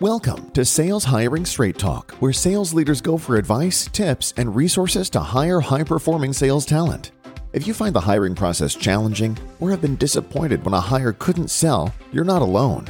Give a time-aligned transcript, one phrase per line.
[0.00, 5.10] Welcome to Sales Hiring Straight Talk, where sales leaders go for advice, tips, and resources
[5.10, 7.10] to hire high performing sales talent.
[7.52, 11.48] If you find the hiring process challenging or have been disappointed when a hire couldn't
[11.48, 12.86] sell, you're not alone.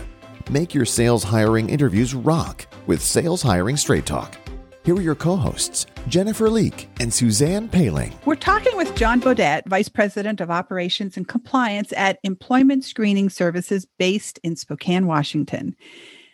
[0.53, 4.39] Make your sales hiring interviews rock with Sales Hiring Straight Talk.
[4.85, 8.15] Here are your co hosts, Jennifer Leake and Suzanne Paling.
[8.25, 13.85] We're talking with John Bodette, Vice President of Operations and Compliance at Employment Screening Services
[13.99, 15.75] based in Spokane, Washington.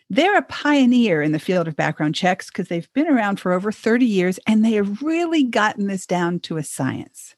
[0.09, 3.73] They're a pioneer in the field of background checks because they've been around for over
[3.73, 7.35] 30 years and they have really gotten this down to a science.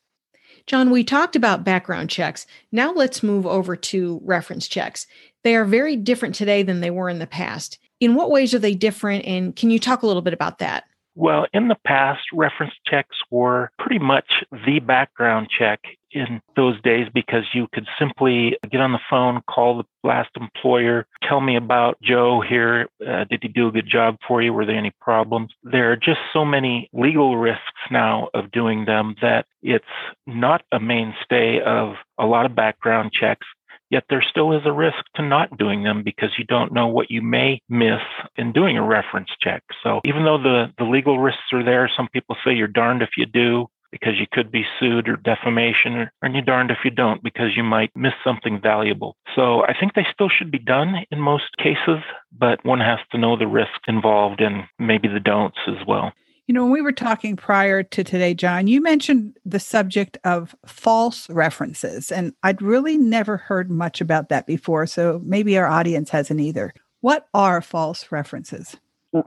[0.67, 2.47] John, we talked about background checks.
[2.71, 5.07] Now let's move over to reference checks.
[5.43, 7.79] They are very different today than they were in the past.
[8.01, 9.25] In what ways are they different?
[9.25, 10.85] And can you talk a little bit about that?
[11.15, 15.81] Well, in the past, reference checks were pretty much the background check
[16.13, 21.07] in those days because you could simply get on the phone, call the last employer,
[21.23, 22.89] tell me about Joe here.
[23.07, 24.53] Uh, did he do a good job for you?
[24.53, 25.53] Were there any problems?
[25.63, 29.85] There are just so many legal risks now of doing them that it's
[30.27, 33.47] not a mainstay of a lot of background checks.
[33.91, 37.11] Yet there still is a risk to not doing them because you don't know what
[37.11, 38.03] you may miss
[38.37, 39.63] in doing a reference check.
[39.83, 43.11] So even though the, the legal risks are there, some people say you're darned if
[43.17, 46.91] you do because you could be sued or defamation, or, and you're darned if you
[46.91, 49.17] don't because you might miss something valuable.
[49.35, 52.03] So I think they still should be done in most cases,
[52.37, 56.13] but one has to know the risks involved and maybe the don'ts as well.
[56.47, 60.55] You know, when we were talking prior to today, John, you mentioned the subject of
[60.65, 64.87] false references, and I'd really never heard much about that before.
[64.87, 66.73] So maybe our audience hasn't either.
[67.03, 68.77] What are false references?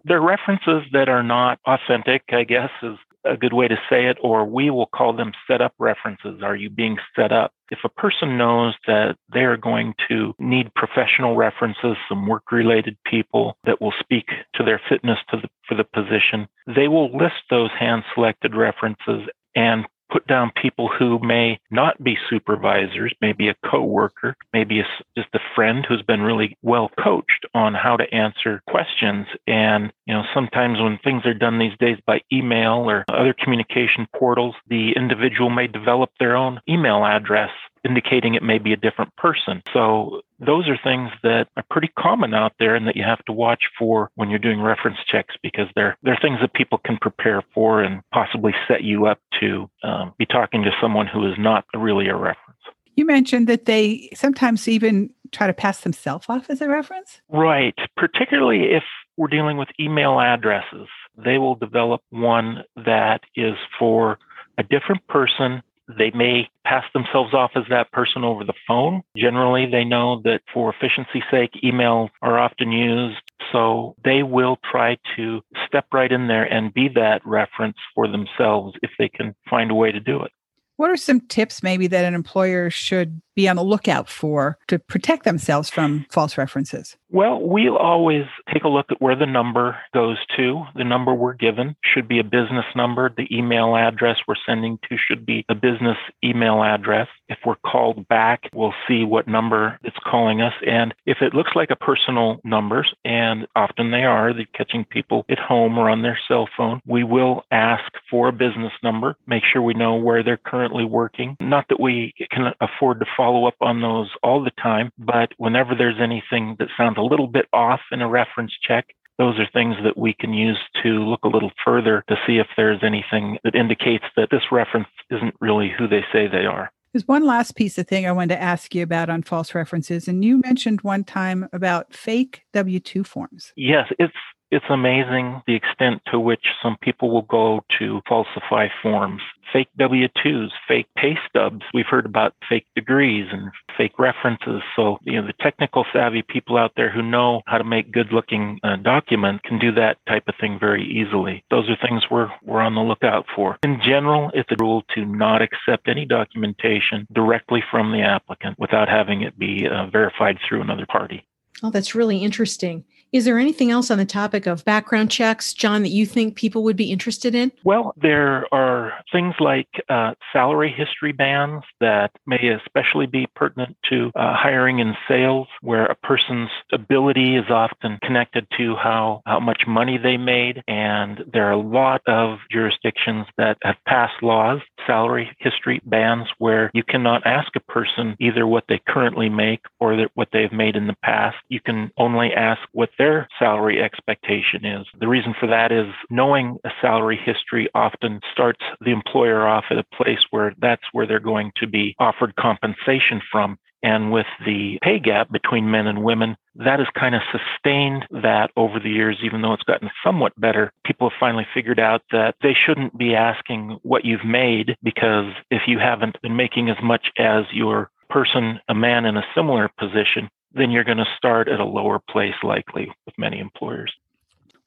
[0.04, 4.18] They're references that are not authentic, I guess, is a good way to say it,
[4.22, 6.42] or we will call them set up references.
[6.44, 7.54] Are you being set up?
[7.70, 12.98] If a person knows that they are going to need professional references, some work related
[13.06, 17.44] people that will speak to their fitness to the, for the position, they will list
[17.50, 23.56] those hand selected references and put down people who may not be supervisors, maybe a
[23.66, 24.86] coworker, maybe a,
[25.18, 29.28] just a friend who's been really well coached on how to answer questions.
[29.48, 34.08] And, you know, sometimes when things are done these days by email or other communication
[34.16, 37.52] portals, the individual may develop their own email address
[37.84, 39.62] indicating it may be a different person.
[39.74, 43.32] So those are things that are pretty common out there and that you have to
[43.32, 47.44] watch for when you're doing reference checks because they're, they're things that people can prepare
[47.54, 51.66] for and possibly set you up to um, be talking to someone who is not
[51.74, 52.60] really a reference.
[52.96, 57.22] You mentioned that they sometimes even try to pass themselves off as a reference?
[57.30, 58.84] Right, particularly if
[59.18, 60.88] we're dealing with email addresses.
[61.18, 64.18] They will develop one that is for
[64.58, 65.62] a different person
[65.98, 69.02] they may pass themselves off as that person over the phone.
[69.18, 73.22] Generally, they know that for efficiency's sake, emails are often used.
[73.52, 78.76] So they will try to step right in there and be that reference for themselves
[78.82, 80.32] if they can find a way to do it.
[80.78, 84.80] What are some tips maybe that an employer should be on the lookout for to
[84.80, 86.98] protect themselves from false references?
[87.10, 90.64] Well, we'll always take a look at where the number goes to.
[90.76, 93.10] The number we're given should be a business number.
[93.16, 97.08] The email address we're sending to should be a business email address.
[97.28, 100.54] If we're called back, we'll see what number it's calling us.
[100.66, 105.26] And if it looks like a personal number, and often they are, they're catching people
[105.30, 109.44] at home or on their cell phone, we will ask for a business number, make
[109.44, 111.36] sure we know where they're currently working.
[111.42, 115.76] Not that we can afford to follow up on those all the time, but whenever
[115.76, 119.76] there's anything that sounds a little bit off in a reference check, those are things
[119.84, 123.54] that we can use to look a little further to see if there's anything that
[123.54, 126.72] indicates that this reference isn't really who they say they are.
[126.94, 130.08] There's one last piece of thing I wanted to ask you about on false references.
[130.08, 133.54] And you mentioned one time about fake W 2 forms.
[133.56, 134.18] Yes, it's
[134.50, 139.22] it's amazing the extent to which some people will go to falsify forms.
[139.52, 141.62] Fake W 2s, fake pay stubs.
[141.74, 144.62] We've heard about fake degrees and fake references.
[144.76, 148.14] So, you know, the technical savvy people out there who know how to make good
[148.14, 151.44] looking uh, document can do that type of thing very easily.
[151.50, 153.58] Those are things we're, we're on the lookout for.
[153.64, 158.88] In general, it's a rule to not accept any documentation directly from the applicant without
[158.88, 161.26] having it be uh, verified through another party.
[161.64, 162.86] Oh, that's really interesting.
[163.12, 166.64] Is there anything else on the topic of background checks, John, that you think people
[166.64, 167.52] would be interested in?
[167.66, 174.12] Well, there are things like uh, salary history bans that may especially be pertinent to
[174.16, 179.64] uh, hiring in sales, where a person's ability is often connected to how, how much
[179.68, 180.64] money they made.
[180.70, 186.72] And there are a lot of jurisdictions that have passed laws, salary history bans, where
[186.74, 190.88] you cannot ask a person either what they currently make or what they've made in
[190.88, 191.36] the past.
[191.50, 194.86] You can only ask what their salary expectation is.
[195.00, 199.80] The reason for that is knowing a salary history often starts the employer off at
[199.80, 203.58] a place where that's where they're going to be offered compensation from.
[203.82, 208.52] And with the pay gap between men and women, that has kind of sustained that
[208.56, 210.72] over the years, even though it's gotten somewhat better.
[210.86, 215.64] People have finally figured out that they shouldn't be asking what you've made because if
[215.66, 220.30] you haven't been making as much as your person, a man in a similar position,
[220.54, 223.94] then you're going to start at a lower place likely with many employers.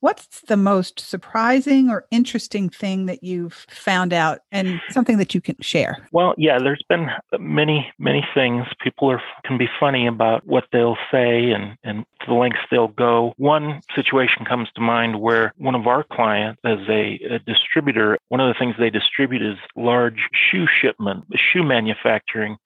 [0.04, 5.40] What's the most surprising or interesting thing that you've found out and something that you
[5.40, 6.06] can share?
[6.12, 7.08] Well, yeah, there's been
[7.38, 8.66] many, many things.
[8.82, 13.32] People are can be funny about what they'll say and, and the lengths they'll go.
[13.38, 18.40] One situation comes to mind where one of our clients, as a, a distributor, one
[18.40, 22.58] of the things they distribute is large shoe shipment, shoe manufacturing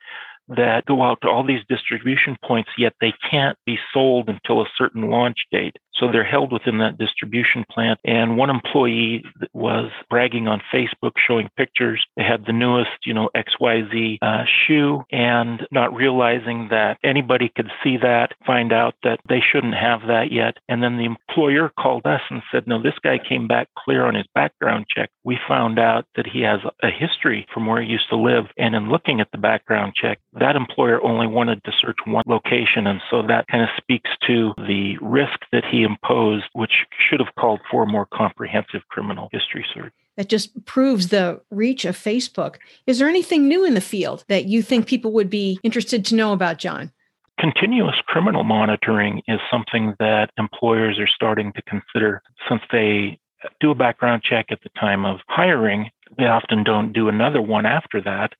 [0.48, 4.68] that go out to all these distribution points, yet they can't be sold until a
[4.76, 5.76] certain launch date.
[5.98, 7.98] So they're held within that distribution plant.
[8.04, 12.04] And one employee was bragging on Facebook, showing pictures.
[12.16, 17.70] They had the newest, you know, XYZ uh, shoe and not realizing that anybody could
[17.82, 20.56] see that, find out that they shouldn't have that yet.
[20.68, 24.14] And then the employer called us and said, no, this guy came back clear on
[24.14, 25.10] his background check.
[25.24, 28.46] We found out that he has a history from where he used to live.
[28.56, 32.86] And in looking at the background check, that employer only wanted to search one location.
[32.86, 37.34] And so that kind of speaks to the risk that he imposed, which should have
[37.38, 39.92] called for a more comprehensive criminal history search.
[40.16, 42.56] That just proves the reach of Facebook.
[42.86, 46.14] Is there anything new in the field that you think people would be interested to
[46.14, 46.92] know about, John?
[47.38, 53.18] Continuous criminal monitoring is something that employers are starting to consider since they
[53.60, 55.90] do a background check at the time of hiring.
[56.16, 58.32] They often don't do another one after that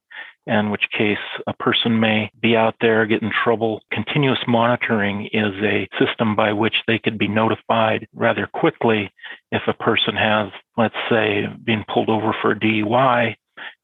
[0.49, 3.83] in which case a person may be out there, get in trouble.
[3.93, 9.13] Continuous monitoring is a system by which they could be notified rather quickly
[9.53, 13.37] if a person has, let's say, been pulled over for a DUI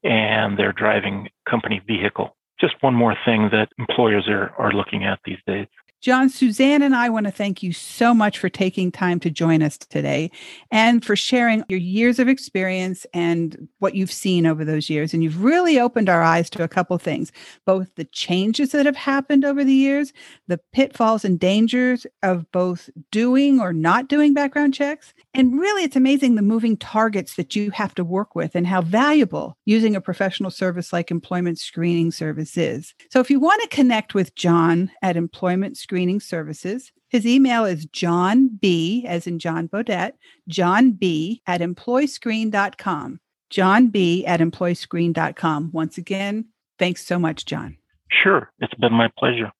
[0.02, 2.34] and they're driving company vehicle.
[2.58, 5.67] Just one more thing that employers are, are looking at these days.
[6.04, 9.62] John, Suzanne, and I want to thank you so much for taking time to join
[9.62, 10.30] us today
[10.70, 15.14] and for sharing your years of experience and what you've seen over those years.
[15.14, 17.32] And you've really opened our eyes to a couple things
[17.64, 20.12] both the changes that have happened over the years,
[20.46, 25.14] the pitfalls and dangers of both doing or not doing background checks.
[25.32, 28.82] And really, it's amazing the moving targets that you have to work with and how
[28.82, 32.92] valuable using a professional service like employment screening service is.
[33.08, 36.91] So, if you want to connect with John at Employment Screening, Screening Services.
[37.08, 40.14] His email is John B, as in John Bodett,
[40.49, 43.20] John B at employscreen.com.
[43.49, 45.70] John B at employscreen.com.
[45.73, 46.46] Once again,
[46.81, 47.76] thanks so much, John.
[48.11, 48.50] Sure.
[48.58, 49.52] It's been my pleasure.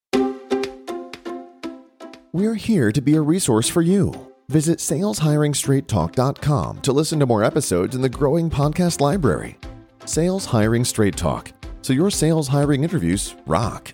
[2.33, 4.13] We're here to be a resource for you.
[4.49, 9.57] Visit saleshiringstraighttalk.com to listen to more episodes in the growing podcast library.
[10.05, 11.53] Sales Hiring Straight Talk.
[11.83, 13.94] So your sales hiring interviews rock.